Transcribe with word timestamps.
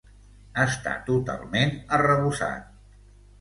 Està 0.61 0.93
totalment 1.09 1.75
arrebossat. 1.99 2.67